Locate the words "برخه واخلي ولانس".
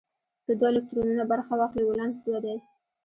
1.31-2.17